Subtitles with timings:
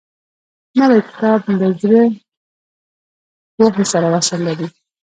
[0.79, 2.03] نوی کتاب له زړې
[3.57, 4.67] پوهې سره وصل لري